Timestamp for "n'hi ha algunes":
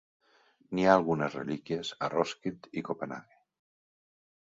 0.77-1.37